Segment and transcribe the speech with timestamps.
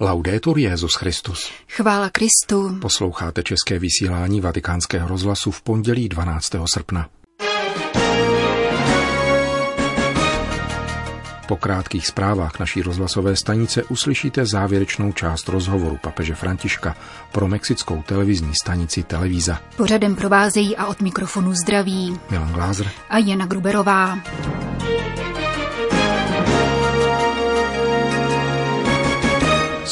[0.00, 1.50] Laudetur Jezus Christus.
[1.68, 2.78] Chvála Kristu.
[2.80, 6.52] Posloucháte české vysílání Vatikánského rozhlasu v pondělí 12.
[6.74, 7.08] srpna.
[11.48, 16.96] Po krátkých zprávách naší rozhlasové stanice uslyšíte závěrečnou část rozhovoru papeže Františka
[17.32, 19.60] pro mexickou televizní stanici Televíza.
[19.76, 24.18] Pořadem provázejí a od mikrofonu zdraví Milan Glázer a Jana Gruberová.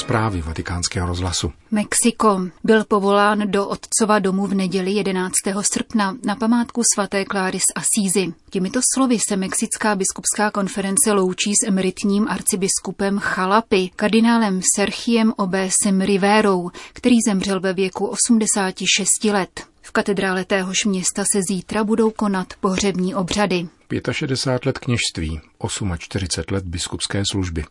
[0.07, 1.53] Zprávy vatikánského rozhlasu.
[1.71, 5.33] Mexiko byl povolán do otcova domu v neděli 11.
[5.61, 8.33] srpna na památku svaté Kláry z Asízy.
[8.51, 16.71] Těmito slovy se Mexická biskupská konference loučí s emeritním arcibiskupem Chalapy, kardinálem Serchiem Obésem Riverou,
[16.93, 19.67] který zemřel ve věku 86 let.
[19.83, 23.69] V katedrále téhož města se zítra budou konat pohřební obřady.
[24.13, 25.41] 65 let kněžství,
[25.99, 27.65] 48 let biskupské služby.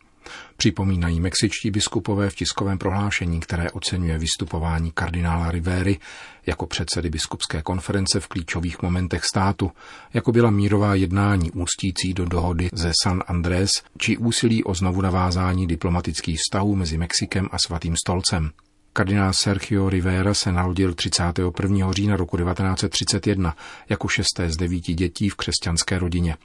[0.56, 5.98] Připomínají mexičtí biskupové v tiskovém prohlášení, které oceňuje vystupování kardinála Rivery
[6.46, 9.72] jako předsedy biskupské konference v klíčových momentech státu,
[10.14, 15.66] jako byla mírová jednání ústící do dohody ze San Andrés či úsilí o znovu navázání
[15.66, 18.50] diplomatických vztahů mezi Mexikem a Svatým stolcem.
[18.96, 21.92] Kardinál Sergio Rivera se narodil 31.
[21.92, 23.56] října roku 1931
[23.88, 26.36] jako šesté z devíti dětí v křesťanské rodině.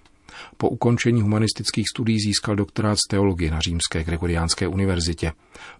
[0.57, 5.31] Po ukončení humanistických studií získal doktorát z teologie na Římské Gregoriánské univerzitě.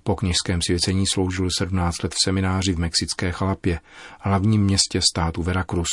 [0.04, 3.80] Po kněžském svěcení sloužil 17 let v semináři v Mexické Chalapě,
[4.20, 5.90] hlavním městě státu Veracruz.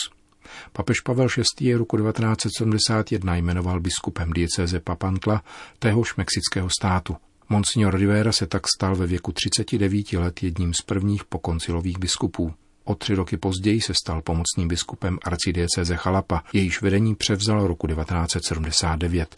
[0.73, 1.29] Papež Pavel
[1.61, 1.75] VI.
[1.75, 5.43] roku 1971 jmenoval biskupem diecéze Papantla
[5.79, 7.17] téhož mexického státu.
[7.49, 12.55] Monsignor Rivera se tak stal ve věku 39 let jedním z prvních pokoncilových biskupů.
[12.89, 19.37] O tři roky později se stal pomocným biskupem arcidieceze Chalapa, jejíž vedení převzal roku 1979.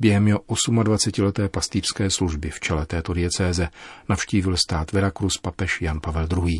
[0.00, 3.68] Během jeho 28-leté pastýřské služby v čele této diecéze
[4.08, 6.58] navštívil stát Veracruz papež Jan Pavel II.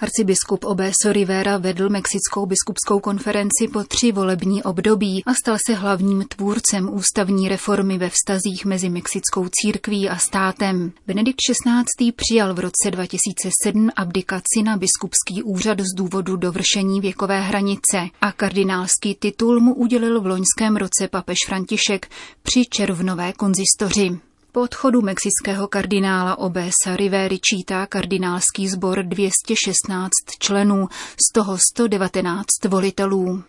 [0.00, 6.24] Arcibiskup Obeso Rivera vedl Mexickou biskupskou konferenci po tři volební období a stal se hlavním
[6.28, 10.92] tvůrcem ústavní reformy ve vztazích mezi mexickou církví a státem.
[11.06, 12.12] Benedikt XVI.
[12.12, 19.14] přijal v roce 2007 abdikaci na biskupský úřad z důvodu dovršení věkové hranice a kardinálský
[19.14, 22.10] titul mu udělil v loňském roce papež František
[22.42, 24.27] při červnové konzistoři.
[24.52, 30.88] Po odchodu mexického kardinála Obesa Rivery čítá kardinálský sbor 216 členů,
[31.28, 33.42] z toho 119 volitelů.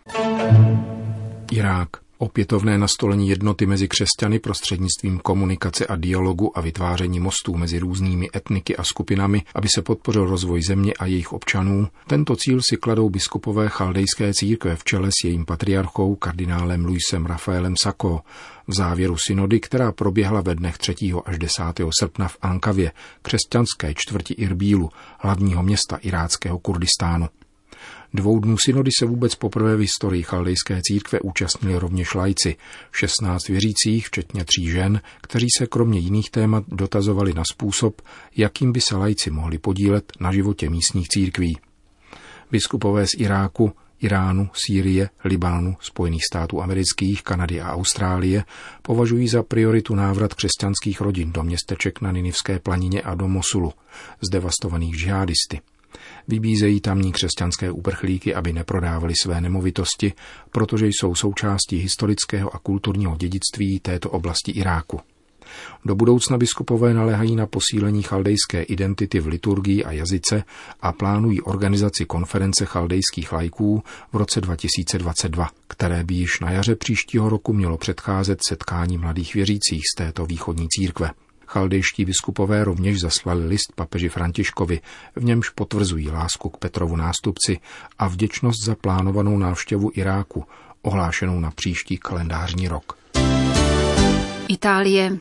[1.51, 2.08] Irák.
[2.21, 8.77] Opětovné nastolení jednoty mezi křesťany prostřednictvím komunikace a dialogu a vytváření mostů mezi různými etniky
[8.77, 13.69] a skupinami, aby se podpořil rozvoj země a jejich občanů, tento cíl si kladou biskupové
[13.69, 18.21] chaldejské církve v čele s jejím patriarchou kardinálem Luisem Rafaelem Sako
[18.67, 20.95] v závěru synody, která proběhla ve dnech 3.
[21.25, 21.63] až 10.
[21.99, 22.91] srpna v Ankavě,
[23.21, 27.27] křesťanské čtvrti Irbílu, hlavního města iráckého Kurdistánu.
[28.13, 32.55] Dvou dnů synody se vůbec poprvé v historii chaldejské církve účastnili rovněž lajci,
[32.91, 38.01] 16 věřících, včetně tří žen, kteří se kromě jiných témat dotazovali na způsob,
[38.35, 41.57] jakým by se lajci mohli podílet na životě místních církví.
[42.51, 43.71] Biskupové z Iráku,
[44.01, 48.43] Iránu, Sýrie, Libánu, Spojených států amerických, Kanady a Austrálie
[48.81, 53.73] považují za prioritu návrat křesťanských rodin do městeček na Ninivské planině a do Mosulu,
[54.21, 55.61] zdevastovaných džihadisty.
[56.27, 60.13] Vybízejí tamní křesťanské uprchlíky, aby neprodávali své nemovitosti,
[60.51, 64.99] protože jsou součástí historického a kulturního dědictví této oblasti Iráku.
[65.85, 70.43] Do budoucna biskupové naléhají na posílení chaldejské identity v liturgii a jazyce
[70.81, 73.83] a plánují organizaci konference chaldejských lajků
[74.13, 79.81] v roce 2022, které by již na jaře příštího roku mělo předcházet setkání mladých věřících
[79.93, 81.11] z této východní církve.
[81.49, 84.81] Chaldejští biskupové rovněž zaslali list papeži Františkovi,
[85.15, 87.59] v němž potvrzují lásku k Petrovu nástupci
[87.99, 90.45] a vděčnost za plánovanou návštěvu Iráku,
[90.81, 92.98] ohlášenou na příští kalendářní rok.
[94.49, 95.17] Itálie.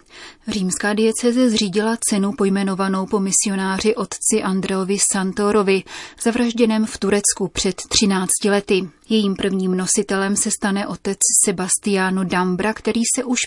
[0.48, 5.82] Římská dieceze zřídila cenu pojmenovanou po misionáři otci Andreovi Santorovi,
[6.22, 8.88] zavražděném v Turecku před 13 lety.
[9.08, 13.38] Jejím prvním nositelem se stane otec Sebastiano Dambra, který se už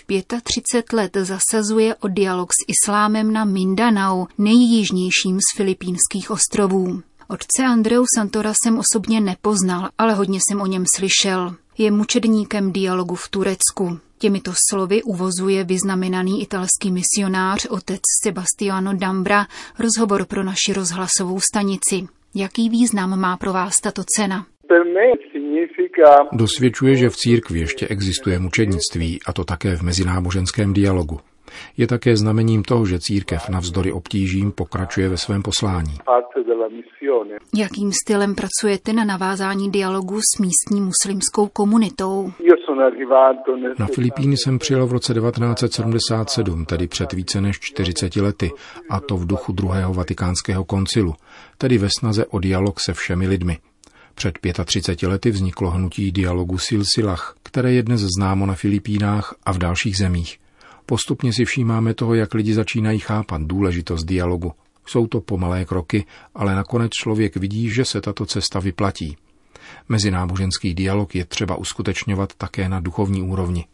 [0.42, 7.02] 35 let zasazuje o dialog s islámem na Mindanao, nejjižnějším z filipínských ostrovů.
[7.28, 11.54] Otce Andreu Santora jsem osobně nepoznal, ale hodně jsem o něm slyšel.
[11.78, 13.98] Je mučedníkem dialogu v Turecku.
[14.22, 19.46] Těmito slovy uvozuje vyznamenaný italský misionář otec Sebastiano Dambra
[19.78, 22.06] rozhovor pro naši rozhlasovou stanici.
[22.34, 24.46] Jaký význam má pro vás tato cena?
[26.32, 31.20] Dosvědčuje, že v církvi ještě existuje mučednictví, a to také v mezináboženském dialogu.
[31.76, 35.94] Je také znamením toho, že církev navzdory obtížím pokračuje ve svém poslání.
[37.56, 42.32] Jakým stylem pracujete na navázání dialogu s místní muslimskou komunitou?
[43.78, 48.50] Na Filipíny jsem přijel v roce 1977, tedy před více než 40 lety,
[48.90, 51.14] a to v duchu druhého vatikánského koncilu,
[51.58, 53.58] tedy ve snaze o dialog se všemi lidmi.
[54.14, 59.58] Před 35 lety vzniklo hnutí dialogu Silsilach, které je dnes známo na Filipínách a v
[59.58, 60.38] dalších zemích.
[60.86, 64.52] Postupně si všímáme toho, jak lidi začínají chápat důležitost dialogu.
[64.86, 66.04] Jsou to pomalé kroky,
[66.34, 69.16] ale nakonec člověk vidí, že se tato cesta vyplatí.
[69.88, 73.64] Mezináboženský dialog je třeba uskutečňovat také na duchovní úrovni.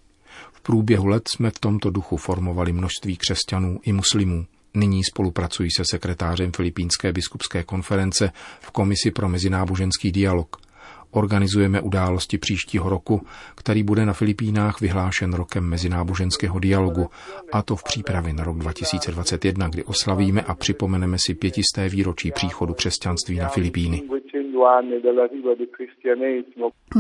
[0.53, 4.47] V průběhu let jsme v tomto duchu formovali množství křesťanů i muslimů.
[4.75, 10.57] Nyní spolupracují se sekretářem Filipínské biskupské konference v Komisi pro mezináboženský dialog–
[11.11, 17.11] organizujeme události příštího roku, který bude na Filipínách vyhlášen rokem mezináboženského dialogu,
[17.53, 22.75] a to v přípravě na rok 2021, kdy oslavíme a připomeneme si pětisté výročí příchodu
[22.75, 24.03] křesťanství na Filipíny.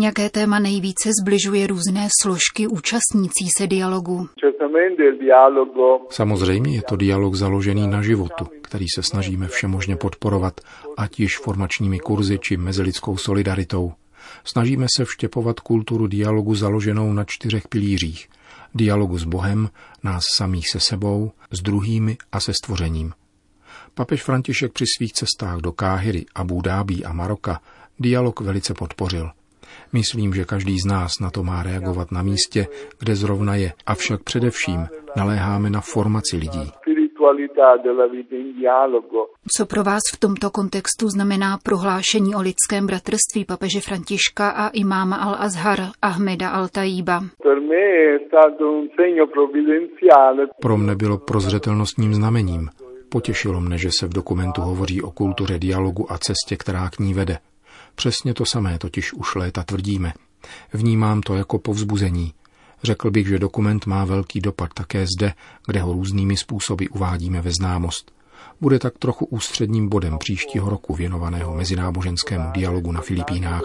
[0.02, 4.28] Jaké téma nejvíce zbližuje různé složky účastnící se dialogu?
[6.10, 10.60] Samozřejmě je to dialog založený na životu, který se snažíme všemožně podporovat,
[10.96, 13.92] ať již formačními kurzy či mezilidskou solidaritou.
[14.44, 18.28] Snažíme se vštěpovat kulturu dialogu založenou na čtyřech pilířích.
[18.74, 19.68] Dialogu s Bohem,
[20.04, 23.12] nás samých se sebou, s druhými a se stvořením.
[23.98, 27.60] Papež František při svých cestách do Káhyry, Abu Dhabi a Maroka
[28.00, 29.30] dialog velice podpořil.
[29.92, 32.66] Myslím, že každý z nás na to má reagovat na místě,
[32.98, 34.86] kde zrovna je, avšak především
[35.16, 36.72] naléháme na formaci lidí.
[39.56, 45.16] Co pro vás v tomto kontextu znamená prohlášení o lidském bratrství papeže Františka a imáma
[45.16, 47.20] al-Azhar Ahmeda al-Tajíba?
[50.60, 52.68] Pro mne bylo prozřetelnostním znamením.
[53.08, 57.14] Potěšilo mne, že se v dokumentu hovoří o kultuře dialogu a cestě, která k ní
[57.14, 57.38] vede.
[57.94, 60.12] Přesně to samé totiž už léta tvrdíme.
[60.72, 62.32] Vnímám to jako povzbuzení.
[62.82, 65.32] Řekl bych, že dokument má velký dopad také zde,
[65.66, 68.12] kde ho různými způsoby uvádíme ve známost.
[68.60, 73.62] Bude tak trochu ústředním bodem příštího roku věnovaného mezináboženskému dialogu na Filipínách.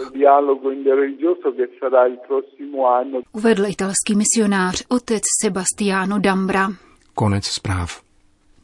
[3.32, 6.68] Uvedl italský misionář otec Sebastiano Dambra.
[7.14, 8.03] Konec zpráv.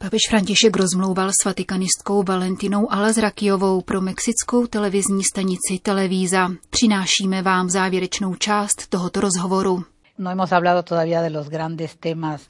[0.01, 6.49] Papež František rozmlouval s vatikanistkou Valentinou Alazrakijovou pro mexickou televizní stanici Televíza.
[6.69, 9.83] Přinášíme vám závěrečnou část tohoto rozhovoru.
[10.17, 10.31] No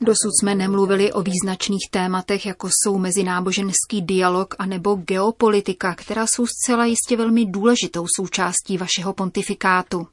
[0.02, 6.46] Dosud jsme nemluvili o význačných tématech, jako jsou mezináboženský dialog a nebo geopolitika, která jsou
[6.46, 10.08] zcela jistě velmi důležitou součástí vašeho pontifikátu.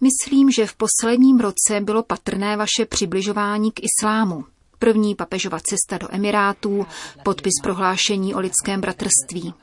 [0.00, 4.44] Myslím, že v posledním roce bylo patrné vaše přibližování k islámu.
[4.78, 6.86] První papežova cesta do Emirátů,
[7.22, 9.54] podpis prohlášení o lidském bratrství.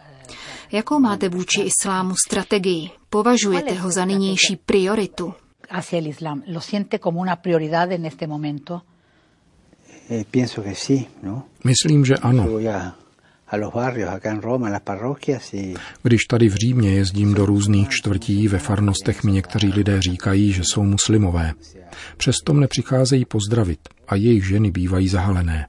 [0.71, 2.89] Jakou máte vůči islámu strategii?
[3.09, 5.33] Považujete ho za nynější prioritu?
[5.71, 6.43] hacia el Islam.
[6.47, 8.83] ¿Lo siente como una prioridad en este momento?
[10.09, 10.25] Eh,
[11.23, 11.47] ¿no?
[11.63, 12.43] Myslím, že ano.
[16.03, 20.61] Když tady v Římě jezdím do různých čtvrtí, ve farnostech mi někteří lidé říkají, že
[20.63, 21.53] jsou muslimové.
[22.17, 25.67] Přesto mne přicházejí pozdravit a jejich ženy bývají zahalené.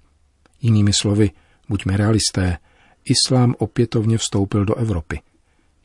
[0.61, 1.31] Jinými slovy,
[1.69, 2.58] buďme realisté,
[3.05, 5.21] islám opětovně vstoupil do Evropy.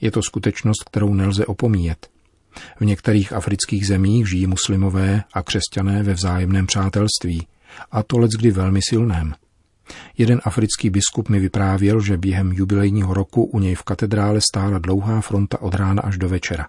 [0.01, 2.10] Je to skutečnost, kterou nelze opomíjet.
[2.79, 7.48] V některých afrických zemích žijí muslimové a křesťané ve vzájemném přátelství,
[7.91, 9.33] a to kdy velmi silném.
[10.17, 15.21] Jeden africký biskup mi vyprávěl, že během jubilejního roku u něj v katedrále stála dlouhá
[15.21, 16.67] fronta od rána až do večera.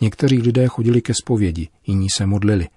[0.00, 2.68] Někteří lidé chodili ke zpovědi, jiní se modlili,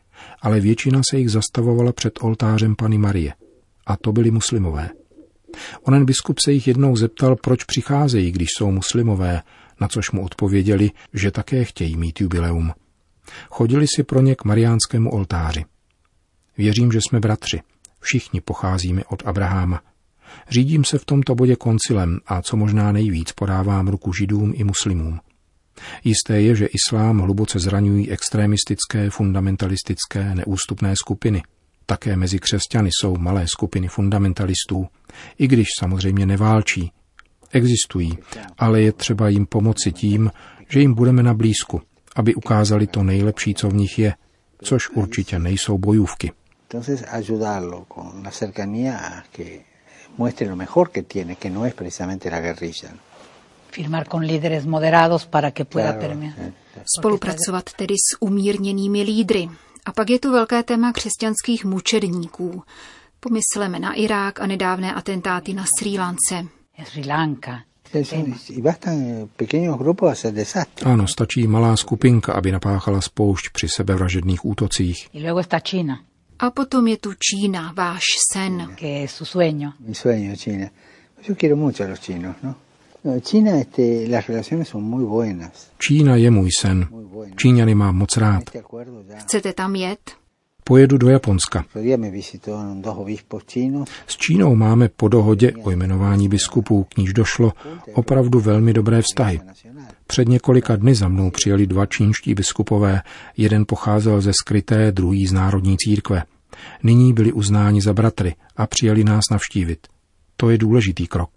[0.42, 3.34] ale většina se jich zastavovala před oltářem Pany Marie.
[3.86, 4.90] A to byli muslimové.
[5.84, 9.42] Onen biskup se jich jednou zeptal, proč přicházejí, když jsou muslimové,
[9.82, 12.72] na což mu odpověděli, že také chtějí mít jubileum.
[13.50, 15.66] Chodili si pro ně k mariánskému oltáři.
[16.58, 17.62] Věřím, že jsme bratři.
[18.00, 19.82] Všichni pocházíme od Abraháma.
[20.50, 25.20] Řídím se v tomto bodě koncilem a co možná nejvíc podávám ruku židům i muslimům.
[26.04, 31.44] Jisté je, že islám hluboce zraňují extremistické, fundamentalistické, neústupné skupiny.
[31.86, 34.88] Také mezi křesťany jsou malé skupiny fundamentalistů,
[35.38, 36.92] i když samozřejmě neválčí,
[37.56, 38.18] Existují,
[38.58, 40.32] ale je třeba jim pomoci tím,
[40.70, 41.82] že jim budeme na blízku,
[42.16, 44.14] aby ukázali to nejlepší, co v nich je,
[44.64, 46.32] což určitě nejsou bojůvky.
[50.18, 52.90] Muestre lo mejor que tiene, que no es precisamente la guerrilla.
[53.72, 56.36] Firmar con líderes moderados para que pueda terminar.
[56.40, 56.54] Eh,
[57.00, 59.50] Spolupracovat tedy s umírněnými lídry.
[59.86, 62.64] A pak je tu velké téma křesťanských mučedníků.
[63.20, 66.46] Pomysleme na Irák a nedávné atentáty na Sri Lance.
[66.86, 67.62] Sri Lanka.
[70.84, 75.10] Ano, stačí malá skupinka, aby napáchala spoušť při sebevražedných útocích.
[76.40, 78.76] A potom je tu Čína, váš sen.
[78.76, 79.74] que es su sueño.
[79.80, 80.70] Mi sueño China.
[81.28, 82.56] Yo quiero mucho a los chinos, ¿no?
[83.22, 85.72] China, este, las relaciones son muy buenas.
[85.80, 86.88] Čína je můj sen.
[87.36, 88.44] Číňany mám moc rád.
[89.16, 90.00] Chcete tam jet?
[90.68, 91.66] Pojedu do Japonska.
[94.08, 97.54] S Čínou máme po dohodě o jmenování biskupů, k níž došlo,
[97.94, 99.42] opravdu velmi dobré vztahy.
[100.08, 103.02] Před několika dny za mnou přijeli dva čínští biskupové,
[103.38, 106.24] jeden pocházel ze skryté, druhý z národní církve.
[106.84, 109.88] Nyní byli uznáni za bratry a přijeli nás navštívit.
[110.38, 111.30] To je důležitý krok.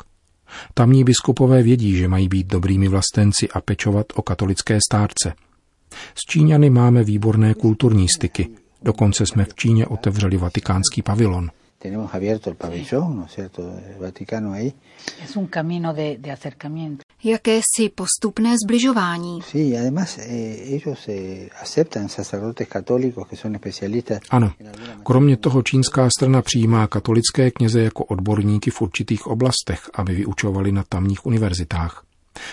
[0.74, 5.32] Tamní biskupové vědí, že mají být dobrými vlastenci a pečovat o katolické stárce.
[6.14, 8.48] S Číňany máme výborné kulturní styky.
[8.82, 11.50] Dokonce jsme v Číně otevřeli vatikánský pavilon.
[11.78, 13.26] Tenemos abierto el pabellón, ¿no.
[17.24, 19.42] Jakési postupné zbližování.
[19.42, 24.18] Sí, además eh, ellos eh, aceptan sacerdotes católicos que son especialistas.
[24.30, 24.52] Ano,
[25.02, 30.84] kromě toho čínská strana přijímá katolické kněze jako odborníky v určitých oblastech, aby vyučovali na
[30.88, 32.04] tamních univerzitách.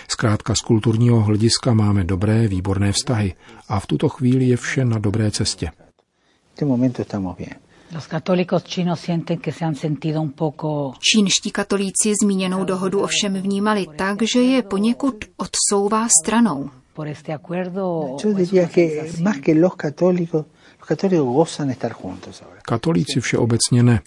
[0.08, 3.34] Zkrátka z kulturního hlediska máme dobré, výborné vztahy
[3.68, 5.70] a v tuto chvíli je vše na dobré cestě.
[6.56, 7.58] En este momento estamos bien.
[7.90, 13.34] Los católicos chinos sienten que se han sentido un poco Čínští katolíci zmíněnou dohodu ovšem
[13.34, 16.70] vnímali tak, že je poněkud odsouvá stranou.
[16.94, 18.16] por este acuerdo.
[18.24, 20.46] Yo diría que más que los católicos,
[20.78, 22.60] los católicos gozan estar juntos ahora.
[22.62, 24.00] Katolíci všeobecně ne.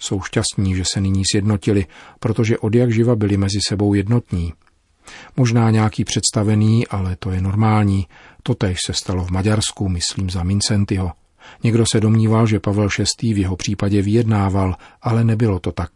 [0.00, 1.86] Jsou šťastní, že se nyní sjednotili,
[2.20, 4.52] protože od jak živa byli mezi sebou jednotní.
[5.36, 8.06] Možná nějaký představený, ale to je normální.
[8.42, 11.12] Totež se stalo v Maďarsku, myslím za Mincentyho.
[11.62, 12.88] Někdo se domníval, že Pavel
[13.22, 13.34] VI.
[13.34, 15.90] v jeho případě vyjednával, ale nebylo to tak.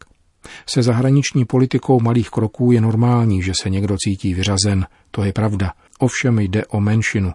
[0.66, 5.72] Se zahraniční politikou malých kroků je normální, že se někdo cítí vyřazen, to je pravda.
[5.98, 7.32] Ovšem jde o menšinu.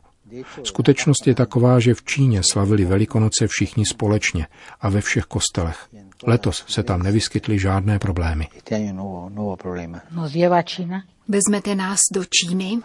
[0.63, 4.47] Skutečnost je taková, že v Číně slavili Velikonoce všichni společně
[4.81, 5.87] a ve všech kostelech.
[6.27, 8.47] Letos se tam nevyskytly žádné problémy.
[8.71, 11.01] No no.
[11.27, 12.79] Vezmete nás do Číny?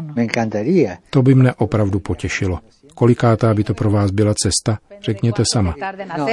[0.00, 0.14] ¿no?
[0.16, 0.96] encantaría.
[1.10, 2.60] To by mne opravdu potěšilo.
[2.94, 5.74] Kolikátá by to pro vás byla cesta, řekněte sama.
[6.18, 6.26] No.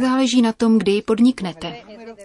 [0.00, 1.74] Záleží na tom, kdy ji podniknete.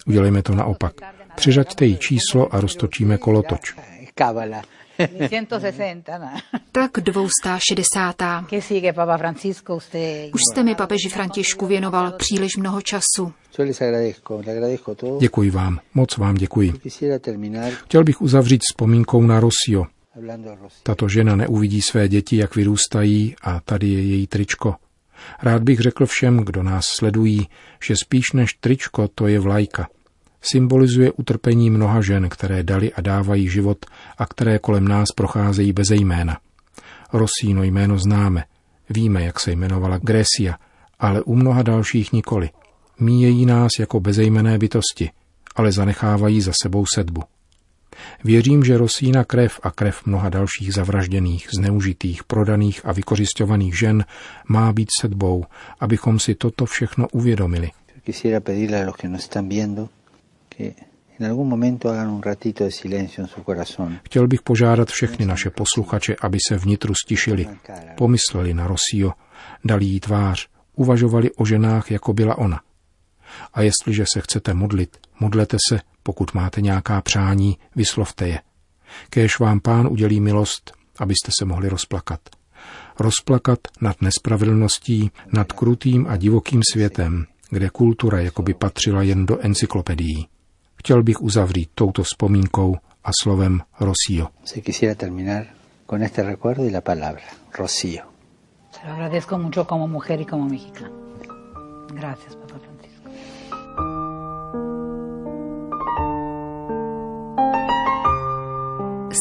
[0.07, 0.93] Udělejme to naopak.
[1.35, 3.73] Přiřaďte jí číslo a roztočíme kolotoč.
[4.03, 4.61] Es cábala.
[4.97, 6.29] 160, ¿no?
[6.71, 8.15] Tak 260.
[8.49, 9.75] ¿Qué sigue, Papa Francisco?
[9.75, 10.33] Usted.
[10.33, 13.33] Už jste mi, papeži Františku, věnoval příliš mnoho času.
[15.19, 16.73] Děkuji vám, moc vám děkuji.
[17.83, 19.85] Chtěl bych uzavřít vzpomínkou na Rosio.
[20.83, 24.75] Tato žena neuvidí své děti, jak vyrůstají a tady je její tričko.
[25.43, 27.47] Rád bych řekl všem, kdo nás sledují,
[27.83, 29.88] že spíš než tričko to je vlajka.
[30.41, 33.86] Symbolizuje utrpení mnoha žen, které dali a dávají život
[34.17, 36.38] a které kolem nás procházejí beze jména.
[37.13, 38.43] Rosíno jméno známe.
[38.89, 40.57] Víme, jak se jmenovala Grécia,
[41.00, 42.50] ale u mnoha dalších nikoli.
[43.00, 45.09] Míjejí nás jako bezejmené bytosti,
[45.55, 47.24] ale zanechávají za sebou sedbu.
[48.24, 54.05] Věřím, že Rosína krev a krev mnoha dalších zavražděných, zneužitých, prodaných a vykořišťovaných žen
[54.47, 55.45] má být sedbou,
[55.79, 57.71] abychom si toto všechno uvědomili.
[58.05, 59.89] Quisiera pedirle a los que nos están viendo
[60.50, 60.74] que.
[64.03, 67.47] Chtěl bych požádat všechny naše posluchače, aby se vnitru stišili,
[67.95, 69.13] pomysleli na Rosio,
[69.65, 72.59] dali jí tvář, uvažovali o ženách, jako byla ona.
[73.53, 78.39] A jestliže se chcete modlit, modlete se, pokud máte nějaká přání, vyslovte je.
[79.10, 82.20] Kéž vám pán udělí milost, abyste se mohli rozplakat.
[83.00, 90.27] Rozplakat nad nespravedlností, nad krutým a divokým světem, kde kultura jakoby patřila jen do encyklopedií.
[90.75, 94.27] Chtěl bych uzavřít touto vzpomínkou a slovem Rosio.
[94.44, 95.46] Se quisiera terminar
[95.86, 97.24] con este recuerdo y la palabra,
[97.58, 98.03] Rocío.
[98.72, 100.91] Se lo agradezco mucho como mujer y como mexicana.
[101.94, 102.97] Gracias, Papa Francisco.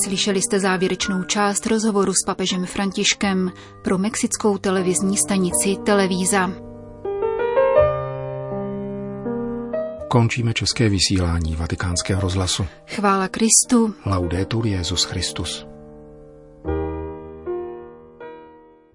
[0.06, 6.50] Slyšeli jste závěrečnou část rozhovoru s papežem Františkem pro mexickou televizní stanici Televíza.
[10.08, 12.66] Končíme české vysílání vatikánského rozhlasu.
[12.86, 13.94] Chvála Kristu.
[14.06, 15.65] Laudetur Jezus Christus.